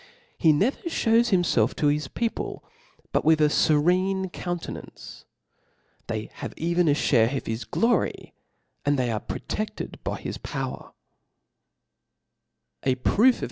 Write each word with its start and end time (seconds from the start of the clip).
He, 0.39 0.51
never 0.51 0.79
(hews 0.89 1.29
hiipfelf 1.29 1.75
to 1.75 1.85
his 1.85 2.07
people 2.07 2.63
but 3.11 3.23
with 3.23 3.39
a 3.39 3.49
jerene 3.49 4.33
countenance 4.33 5.25
5 6.07 6.07
they 6.07 6.31
have 6.37 6.55
eyen 6.59 6.87
a 6.87 6.93
Ihacpo^bis.glory^ 6.95 8.31
^Tid 8.83 8.97
they. 8.97 9.11
are 9.11 9.19
prote£)^ed 9.19 9.97
by 10.03 10.19
his 10.19 10.39
poyven 10.39 10.91
A 12.81 12.95
proof 12.95 13.35
of. 13.35 13.39